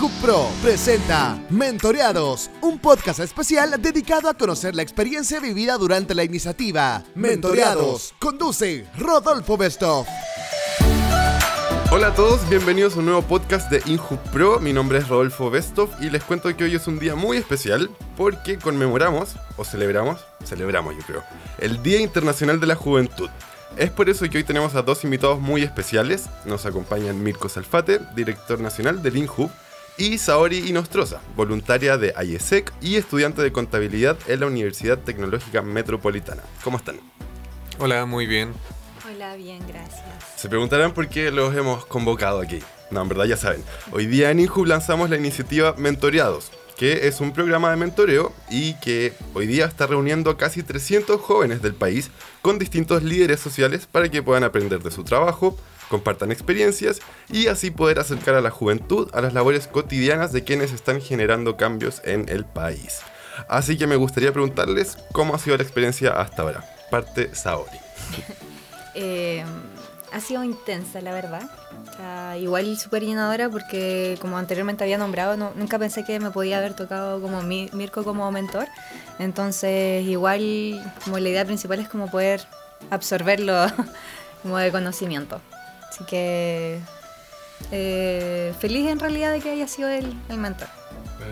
[0.00, 6.24] Inhub Pro presenta Mentoreados, un podcast especial dedicado a conocer la experiencia vivida durante la
[6.24, 7.04] iniciativa.
[7.14, 10.06] Mentoreados, conduce Rodolfo Bestov.
[11.90, 14.58] Hola a todos, bienvenidos a un nuevo podcast de Inhub Pro.
[14.58, 17.90] Mi nombre es Rodolfo Bestov y les cuento que hoy es un día muy especial
[18.16, 21.22] porque conmemoramos, o celebramos, celebramos yo creo,
[21.58, 23.28] el Día Internacional de la Juventud.
[23.76, 26.24] Es por eso que hoy tenemos a dos invitados muy especiales.
[26.46, 29.50] Nos acompañan Mirko Salfate, director nacional del INJU,
[30.00, 36.42] y Saori Inostroza, voluntaria de IESEC y estudiante de contabilidad en la Universidad Tecnológica Metropolitana.
[36.64, 36.98] ¿Cómo están?
[37.78, 38.54] Hola, muy bien.
[39.06, 40.02] Hola, bien, gracias.
[40.36, 42.60] Se preguntarán por qué los hemos convocado aquí.
[42.90, 43.62] No, en verdad ya saben.
[43.92, 48.80] Hoy día en INJU lanzamos la iniciativa Mentoreados, que es un programa de mentoreo y
[48.80, 53.86] que hoy día está reuniendo a casi 300 jóvenes del país con distintos líderes sociales
[53.86, 55.58] para que puedan aprender de su trabajo,
[55.90, 60.72] compartan experiencias y así poder acercar a la juventud a las labores cotidianas de quienes
[60.72, 63.00] están generando cambios en el país.
[63.48, 66.64] Así que me gustaría preguntarles cómo ha sido la experiencia hasta ahora.
[66.90, 67.76] Parte Saori.
[68.94, 69.44] Eh,
[70.12, 71.48] ha sido intensa, la verdad.
[71.96, 76.58] Sea, igual súper llenadora porque, como anteriormente había nombrado, no- nunca pensé que me podía
[76.58, 78.66] haber tocado como Mi- Mirko como mentor.
[79.20, 82.42] Entonces, igual, como la idea principal es como poder
[82.90, 83.54] absorberlo
[84.42, 85.40] como de conocimiento.
[86.00, 86.80] Así que,
[87.72, 90.68] eh, feliz en realidad de que haya sido el, el mentor.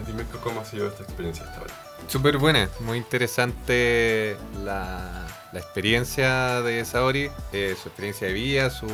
[0.05, 1.75] Ti, Mirko, ¿cómo ha sido esta experiencia hasta ahora?
[2.07, 8.87] Súper buena, muy interesante la, la experiencia de Saori, eh, su experiencia de vida, su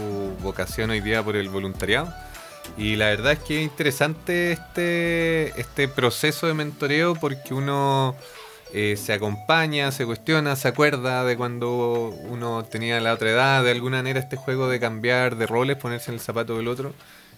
[0.42, 2.14] vocación hoy día por el voluntariado.
[2.78, 8.14] Y la verdad es que es interesante este, este proceso de mentoreo porque uno
[8.72, 13.70] eh, se acompaña, se cuestiona, se acuerda de cuando uno tenía la otra edad, de
[13.70, 16.92] alguna manera este juego de cambiar de roles, ponerse en el zapato del otro.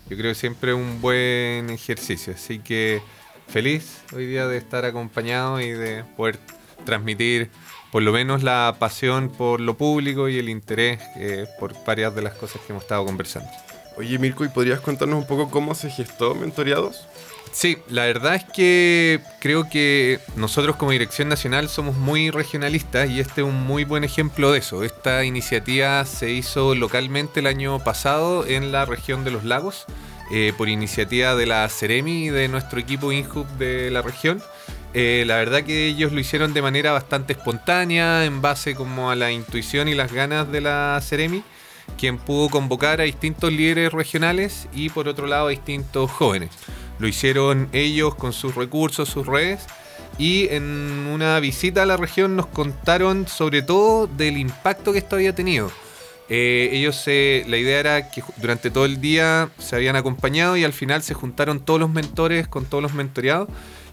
[0.08, 3.02] Yo creo que siempre es un buen ejercicio, así que
[3.48, 6.38] feliz hoy día de estar acompañado y de poder
[6.84, 7.50] transmitir
[7.91, 12.22] por lo menos la pasión por lo público y el interés eh, por varias de
[12.22, 13.48] las cosas que hemos estado conversando.
[13.97, 17.06] Oye, Mirko, ¿y podrías contarnos un poco cómo se gestó Mentoreados?
[17.53, 23.21] Sí, la verdad es que creo que nosotros como Dirección Nacional somos muy regionalistas y
[23.21, 24.84] este es un muy buen ejemplo de eso.
[24.84, 29.87] Esta iniciativa se hizo localmente el año pasado en la región de los lagos
[30.31, 34.43] eh, por iniciativa de la Ceremi y de nuestro equipo INHUB de la región.
[34.93, 39.15] Eh, la verdad que ellos lo hicieron de manera bastante espontánea, en base como a
[39.15, 41.45] la intuición y las ganas de la Ceremi,
[41.97, 46.51] quien pudo convocar a distintos líderes regionales y por otro lado a distintos jóvenes.
[46.99, 49.61] Lo hicieron ellos con sus recursos, sus redes.
[50.19, 50.65] Y en
[51.12, 55.71] una visita a la región nos contaron sobre todo del impacto que esto había tenido.
[56.29, 60.73] Eh, ellos la idea era que durante todo el día se habían acompañado y al
[60.73, 63.49] final se juntaron todos los mentores con todos los mentoreados.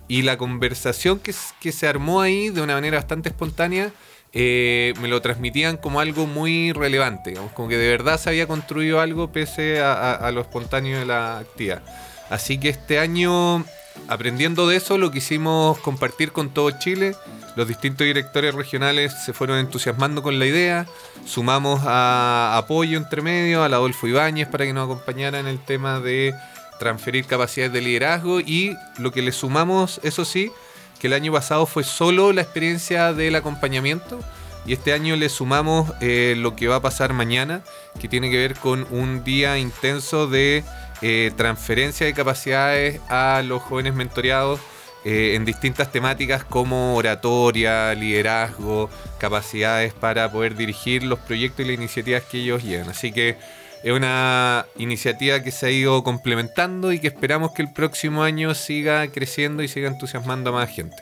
[0.07, 3.91] Y la conversación que, que se armó ahí de una manera bastante espontánea
[4.33, 7.31] eh, me lo transmitían como algo muy relevante.
[7.31, 10.99] digamos, como que de verdad se había construido algo pese a, a- a lo espontáneo
[10.99, 11.83] de la actividad.
[12.29, 13.65] Así que este año,
[14.07, 17.15] aprendiendo de eso, lo quisimos compartir con todo Chile.
[17.55, 20.87] Los distintos directores regionales se fueron entusiasmando con la idea.
[21.25, 25.99] Sumamos a apoyo entre medio, a Adolfo Ibáñez para que nos acompañara en el tema
[25.99, 26.33] de
[26.79, 28.39] transferir capacidades de liderazgo.
[28.39, 30.51] Y lo que le sumamos, eso sí,
[30.99, 34.19] que el año pasado fue solo la experiencia del acompañamiento.
[34.65, 37.61] Y este año le sumamos eh, lo que va a pasar mañana,
[37.99, 40.63] que tiene que ver con un día intenso de
[41.01, 44.59] eh, transferencia de capacidades a los jóvenes mentoreados
[45.05, 48.89] eh, en distintas temáticas como oratoria, liderazgo,
[49.19, 52.89] capacidades para poder dirigir los proyectos y las iniciativas que ellos llevan.
[52.89, 53.37] Así que
[53.83, 58.55] es una iniciativa que se ha ido complementando y que esperamos que el próximo año
[58.55, 60.95] siga creciendo y siga entusiasmando a más gente.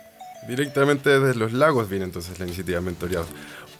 [0.47, 3.28] Directamente desde los lagos viene entonces la iniciativa Mentoreados.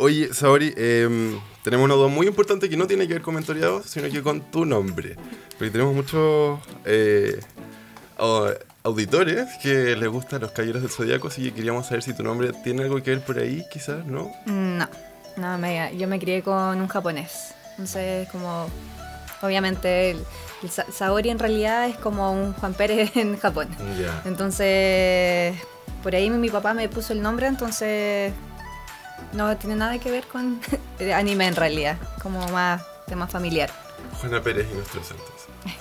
[0.04, 3.86] Oye, Saori, em, tenemos una duda muy importante que no tiene que ver con Mentoreados,
[3.86, 5.16] sino que con tu nombre.
[5.60, 7.40] Porque tenemos muchos eh,
[8.18, 12.24] au- auditores que les gustan los caballeros del zodiaco, así que queríamos saber si tu
[12.24, 14.32] nombre tiene algo que ver por ahí, quizás, ¿no?
[14.48, 14.88] No,
[15.38, 17.54] no, me, yo me crié con un japonés.
[17.72, 18.68] Entonces, como,
[19.44, 20.24] obviamente, el,
[20.64, 23.68] el Sa- Saori en realidad es como un Juan Pérez en Japón.
[24.00, 24.24] Ya.
[24.26, 25.56] Entonces,
[26.02, 28.34] por ahí mi papá me puso el nombre, entonces
[29.34, 30.60] no tiene nada que ver con
[31.16, 33.70] anime en realidad, como más tema familiar.
[34.20, 35.28] Juana Pérez y nuestros santos.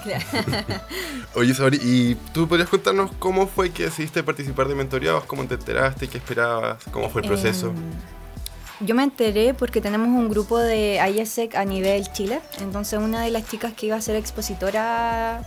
[1.34, 5.24] Oye, Saori, ¿y tú podrías contarnos cómo fue que decidiste participar de mentoreados?
[5.24, 6.08] ¿Cómo te enteraste?
[6.08, 6.84] ¿Qué esperabas?
[6.90, 7.68] ¿Cómo fue el proceso?
[7.68, 12.40] Em, Yo me enteré porque tenemos un grupo de IESEC a nivel Chile.
[12.60, 15.42] Entonces una de las chicas que iba a ser expositora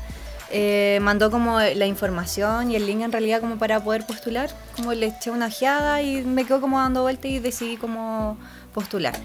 [0.56, 4.52] eh, mandó como la información y el link en realidad como para poder postular.
[4.76, 8.38] Como le eché una ojeada y me quedo como dando vuelta y decidí como
[8.72, 9.16] postular.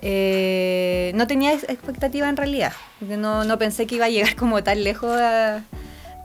[0.00, 4.84] Eh, no tenía expectativa en realidad, no, no, pensé que iba a llegar como tan
[4.84, 5.18] lejos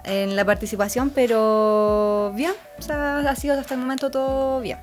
[0.03, 4.77] en la participación, pero bien, o sea, ha sido hasta el momento todo bien.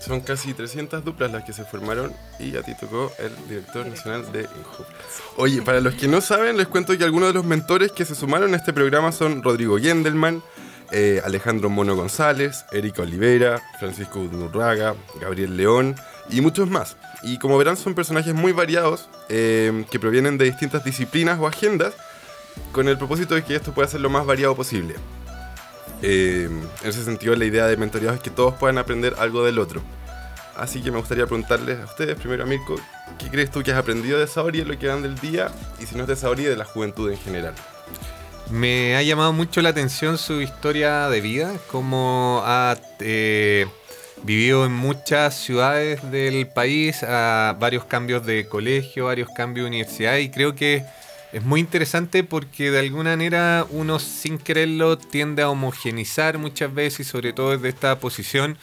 [0.00, 4.32] Son casi 300 duplas las que se formaron y a ti tocó el director nacional
[4.32, 4.84] de INJU.
[5.36, 8.14] Oye, para los que no saben, les cuento que algunos de los mentores que se
[8.14, 10.42] sumaron a este programa son Rodrigo Yendelman,
[10.90, 15.94] eh, Alejandro Mono González, Erika Olivera, Francisco Nurraga, Gabriel León
[16.30, 16.96] y muchos más.
[17.22, 21.94] Y como verán, son personajes muy variados eh, que provienen de distintas disciplinas o agendas
[22.72, 24.94] con el propósito de que esto pueda ser lo más variado posible.
[26.02, 26.48] Eh,
[26.82, 29.82] en ese sentido, la idea de mentoreados es que todos puedan aprender algo del otro.
[30.56, 32.76] Así que me gustaría preguntarles a ustedes, primero a Mirko,
[33.18, 35.50] ¿qué crees tú que has aprendido de Saori en lo que dan del día?
[35.80, 37.54] Y si no es de Saori, de la juventud en general.
[38.50, 43.66] Me ha llamado mucho la atención su historia de vida, como ha eh,
[44.22, 50.16] vivido en muchas ciudades del país, a varios cambios de colegio, varios cambios de universidad,
[50.16, 50.84] y creo que
[51.32, 57.00] es muy interesante porque de alguna manera uno sin quererlo tiende a homogenizar muchas veces
[57.00, 58.58] y sobre todo desde esta posición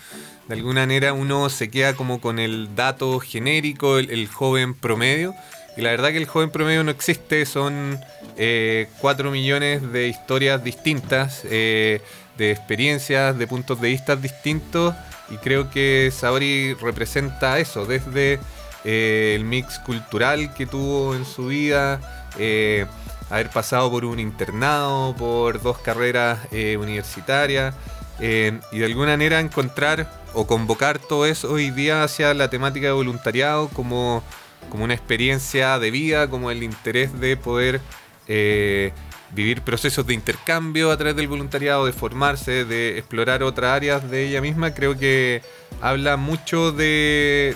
[0.48, 5.34] de alguna manera uno se queda como con el dato genérico, el, joven promedio.
[5.76, 8.00] Y la verdad que el joven promedio no existe, son
[8.38, 12.02] eh, 4 millones de historias distintas, eh,
[12.38, 14.96] de experiencias, de puntos de vista distintos.
[15.30, 18.40] Y creo que Saori representa eso, desde
[18.90, 22.00] eh, el mix cultural que tuvo en su vida,
[22.40, 22.86] eh,
[23.30, 27.76] haber pasado por un internado, por dos carreras eh, universitarias
[28.20, 32.94] y de alguna manera encontrar o convocar todo eso hoy día hacia la temática de
[32.94, 34.24] voluntariado como,
[34.70, 37.82] como una experiencia de vida, como el interés de poder
[39.32, 44.30] vivir procesos de intercambio a través del voluntariado, de formarse, de explorar otras áreas de
[44.30, 45.42] ella misma, creo que
[45.82, 47.56] habla mucho de,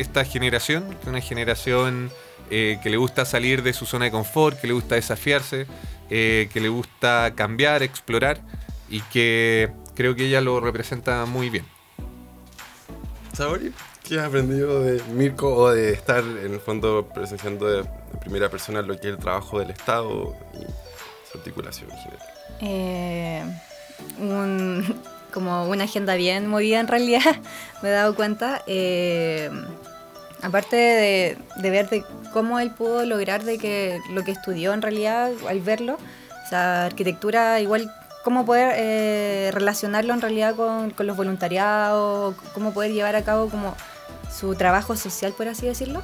[0.00, 2.10] esta generación, una generación
[2.50, 5.66] eh, que le gusta salir de su zona de confort, que le gusta desafiarse,
[6.10, 8.40] eh, que le gusta cambiar, explorar
[8.88, 11.64] y que creo que ella lo representa muy bien.
[13.32, 13.72] Sabori,
[14.02, 17.88] ¿qué has aprendido de Mirko o de estar en el fondo presenciando de
[18.20, 22.28] primera persona lo que es el trabajo del Estado y su articulación en general?
[22.60, 23.44] Eh,
[24.20, 25.02] un,
[25.34, 27.36] como una agenda bien movida en realidad,
[27.82, 28.62] me he dado cuenta.
[28.68, 29.50] Eh,
[30.40, 35.32] aparte de, ver de cómo él pudo lograr de que lo que estudió en realidad,
[35.48, 35.98] al verlo,
[36.44, 37.92] o sea, arquitectura igual,
[38.22, 43.48] cómo poder eh, relacionarlo en realidad con, con, los voluntariados, cómo poder llevar a cabo
[43.48, 43.74] como
[44.32, 46.00] su trabajo social, por así decirlo.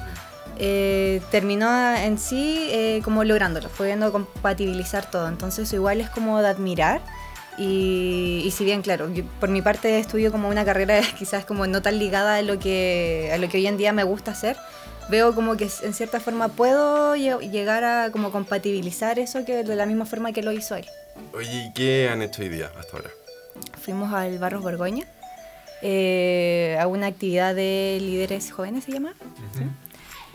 [0.57, 5.27] Eh, terminó en sí como lográndolo, pudiendo compatibilizar todo.
[5.29, 7.01] Entonces igual es como de admirar
[7.57, 9.09] y, si bien, claro,
[9.39, 13.29] por mi parte estudio como una carrera quizás como no tan ligada a lo, que,
[13.33, 14.57] a lo que hoy en día me gusta hacer,
[15.09, 19.85] veo como que en cierta forma puedo llegar a como compatibilizar eso que de la
[19.85, 20.85] misma forma que lo hizo él.
[21.33, 23.09] Oye, ¿y qué han hecho hoy día hasta ahora?
[23.81, 25.05] Fuimos al Barros Borgoña,
[25.81, 29.13] eh, a una actividad de líderes jóvenes se llama.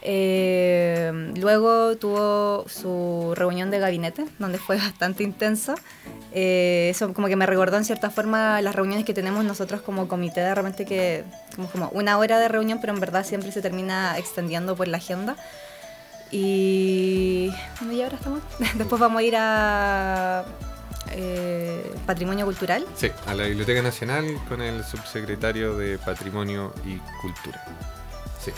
[0.09, 5.75] Eh, luego tuvo su reunión de gabinete, donde fue bastante intensa.
[6.38, 10.07] Eh, eso como que me recordó en cierta forma las reuniones que tenemos nosotros como
[10.07, 11.25] comité, de repente que
[11.55, 14.99] como, como una hora de reunión, pero en verdad siempre se termina extendiendo por la
[14.99, 15.35] agenda.
[16.31, 17.55] Y,
[17.90, 18.43] ¿y ahora estamos?
[18.75, 20.45] Después vamos a ir a
[21.12, 22.85] eh, Patrimonio Cultural.
[22.97, 27.64] Sí, a la Biblioteca Nacional con el subsecretario de Patrimonio y Cultura.
[28.45, 28.52] Sí.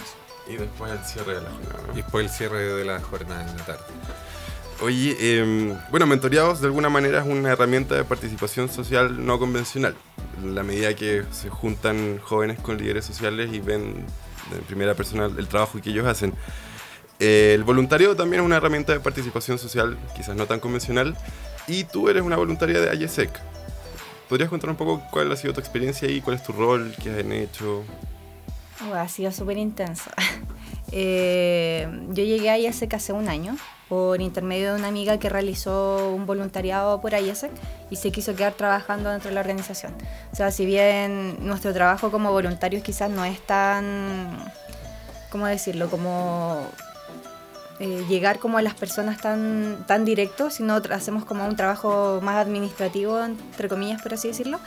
[0.49, 1.93] Y después el cierre de la jornada.
[1.93, 3.85] Y después el cierre de la jornada en la tarde.
[4.81, 9.97] Oye, em, bueno, mentoreados de alguna manera es una herramienta de participación social no convencional.
[10.41, 14.07] En la medida que se juntan jóvenes con líderes sociales y ven
[14.53, 16.33] en primera persona el trabajo que ellos hacen.
[17.19, 21.17] Eh, el voluntariado también es una herramienta de participación social, quizás no tan convencional,
[21.67, 23.31] y tú eres una voluntaria de AYESEC.
[24.29, 27.11] ¿Podrías contar un poco cuál ha sido tu experiencia ahí, cuál es tu rol, qué
[27.11, 27.83] has hecho?
[28.89, 30.11] Oh, ha sido súper intenso.
[30.91, 33.59] Eh, yo llegué a IESEC hace un año
[33.89, 37.51] por intermedio de una amiga que realizó un voluntariado por IESEC
[37.91, 39.95] y se quiso quedar trabajando dentro de la organización.
[40.33, 44.53] O sea, si bien nuestro trabajo como voluntarios quizás no es tan,
[45.31, 45.89] ¿cómo decirlo?
[45.89, 46.67] Como
[47.81, 52.37] eh, llegar como a las personas tan, tan directo, sino hacemos como un trabajo más
[52.37, 54.59] administrativo, entre comillas, por así decirlo.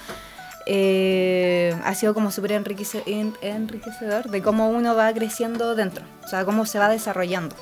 [0.66, 6.66] Eh, ha sido como súper enriquecedor de cómo uno va creciendo dentro, o sea, cómo
[6.66, 7.56] se va desarrollando.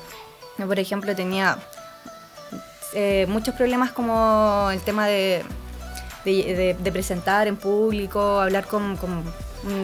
[0.66, 1.58] Por ejemplo, tenía
[2.94, 5.44] eh, muchos problemas como el tema de,
[6.92, 9.24] presentar en público, hablar con, con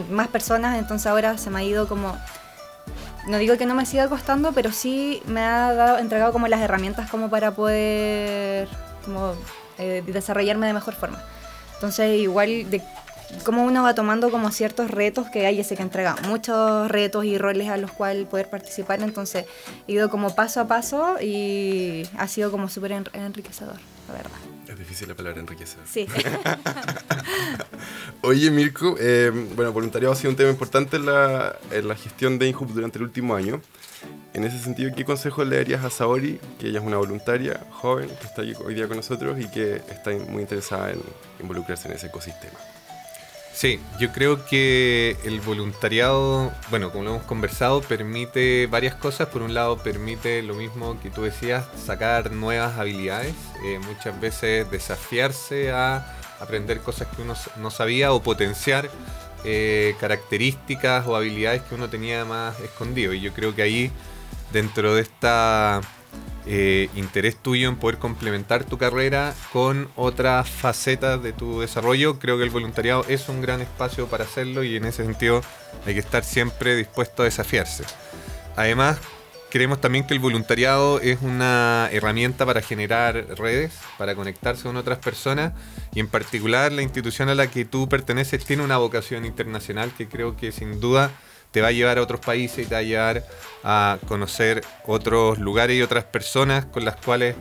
[0.09, 2.17] más personas, entonces ahora se me ha ido como...
[3.27, 6.61] No digo que no me siga costando, pero sí me ha dado, entregado como las
[6.61, 8.69] herramientas como para poder
[9.03, 9.33] como,
[9.77, 11.21] eh, desarrollarme de mejor forma.
[11.75, 12.81] Entonces igual de
[13.43, 17.37] cómo uno va tomando como ciertos retos que hay ese que entrega muchos retos y
[17.37, 19.45] roles a los cuales poder participar entonces
[19.87, 23.75] he ido como paso a paso y ha sido como súper en- enriquecedor
[24.07, 24.31] la verdad
[24.69, 25.79] Es difícil la palabra enriquecer.
[25.85, 26.07] sí
[28.21, 32.39] Oye, Mirko, eh, bueno, voluntariado ha sido un tema importante en la, en la gestión
[32.39, 33.61] de INJUB durante el último año.
[34.33, 38.09] En ese sentido, ¿qué consejos le darías a Saori, que ella es una voluntaria joven,
[38.19, 41.01] que está hoy día con nosotros y que está muy interesada en
[41.39, 42.57] involucrarse en ese ecosistema?
[43.57, 49.29] Sí, yo creo que el voluntariado, bueno, como lo hemos conversado, permite varias cosas.
[49.29, 53.33] Por un lado, permite lo mismo que tú decías, sacar nuevas habilidades,
[53.65, 56.05] eh, muchas veces desafiarse a
[56.39, 58.91] aprender cosas que uno no sabía o potenciar
[59.43, 63.11] eh, características o habilidades que uno tenía más escondido.
[63.11, 63.91] Y yo creo que ahí,
[64.53, 65.81] dentro de esta
[66.49, 72.37] eh, interés tuyo en poder complementar tu carrera con otras facetas de tu desarrollo, creo
[72.37, 75.41] que el voluntariado es un gran espacio para hacerlo y en ese sentido
[75.85, 77.83] hay que estar siempre dispuesto a desafiarse.
[78.55, 78.97] Además,
[79.49, 84.99] creemos también que el voluntariado es una herramienta para generar redes, para conectarse con otras
[84.99, 85.53] personas
[85.93, 90.07] y en particular la institución a la que tú perteneces tiene una vocación internacional que
[90.07, 91.11] creo que sin duda
[91.51, 93.23] te va a llevar a otros países y te va a llevar
[93.63, 97.35] a conocer otros lugares y otras personas con las cuales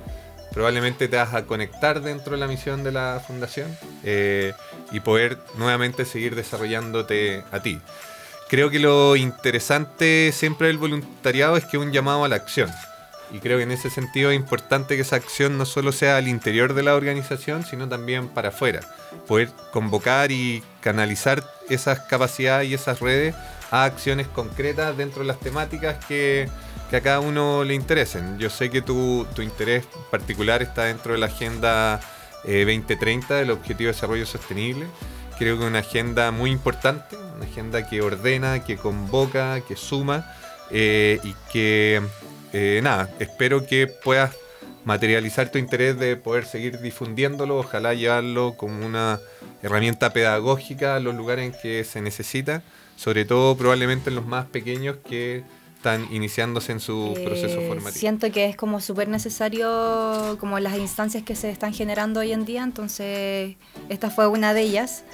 [0.53, 4.55] probablemente te vas a conectar dentro de la misión de la fundación eh,
[4.91, 7.79] y poder nuevamente seguir desarrollándote a ti.
[8.49, 12.71] Creo que lo interesante siempre del voluntariado es que es un llamado a la acción.
[13.33, 16.29] Y creo que en ese sentido es importante que esa acción no solo sea al
[16.29, 18.81] interior de la organización, sino también para afuera.
[19.27, 23.35] Poder convocar y canalizar esas capacidades y esas redes
[23.71, 26.49] a acciones concretas dentro de las temáticas que,
[26.91, 28.39] que a cada uno le interesen.
[28.39, 32.01] Yo sé que tu, tu interés particular está dentro de la Agenda
[32.45, 34.87] eh, 2030 del Objetivo de Desarrollo Sostenible.
[35.39, 40.33] Creo que es una agenda muy importante, una agenda que ordena, que convoca, que suma
[40.71, 42.01] eh, y que,
[42.53, 44.35] eh, nada, espero que puedas
[44.87, 49.21] materializar tu interés de poder seguir difundiéndolo, ojalá llevarlo como una
[49.63, 52.63] herramienta pedagógica a los lugares en que se necesita,
[52.97, 55.43] sobre todo probablemente en los más pequeños que
[55.77, 58.01] están iniciándose en su proceso Eh, formativo.
[58.01, 62.45] siento que es como súper necesario como las instancias que se están generando hoy en
[62.45, 63.57] día entonces
[63.89, 65.05] esta fue una de ellas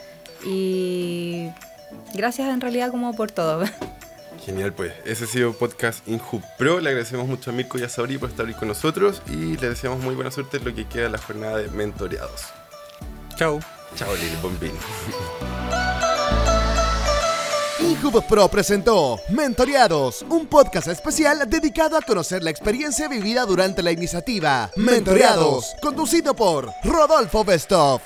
[0.47, 1.49] y
[2.15, 3.65] gracias en realidad como por todo
[4.45, 4.93] Genial, pues.
[5.05, 6.81] Ese ha sido podcast InHub Pro.
[6.81, 9.69] Le agradecemos mucho a Mirko y a Saori por estar hoy con nosotros y le
[9.69, 12.43] deseamos muy buena suerte en lo que queda de la jornada de mentoreados.
[13.37, 13.61] Chao.
[13.95, 14.73] Chao, Lili Bombín.
[17.81, 23.91] Inhub Pro presentó Mentoreados, un podcast especial dedicado a conocer la experiencia vivida durante la
[23.91, 28.01] iniciativa Mentoreados, conducido por Rodolfo Bestov.